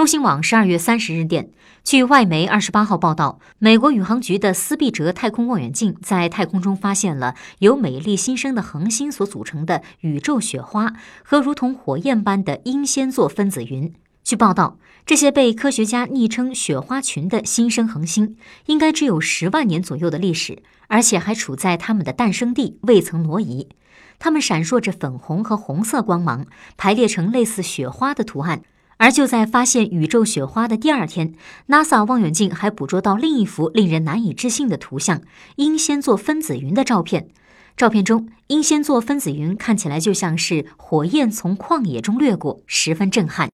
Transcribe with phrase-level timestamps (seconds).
[0.00, 1.50] 中新网十二月三十日电，
[1.84, 13.92] 据外媒二十八号报道，美国宇航局的斯必哲太空望远镜在太空中发现了由美丽新生的恒星所组成的宇宙雪花和如同火焰般的英仙座分子云。
[14.24, 23.68] 据报道，这些被科学家昵称“雪花群”的新生恒星，应该只有十万年左右的历史，而且还处在它们的诞生地，未曾挪移。
[24.18, 26.46] 它们闪烁着粉红和红色光芒，
[26.78, 28.62] 排列成类似雪花的图案。
[29.00, 31.32] 而就在发现宇宙雪花的第二天
[31.68, 35.22] ，NASA 望远镜还捕捉到另一幅令人难以置信的图像——
[35.56, 37.28] 英仙座分子云的照片。
[37.78, 43.48] 照片中，英仙座分子云看起来就像是火焰从旷野中掠过，十分震撼。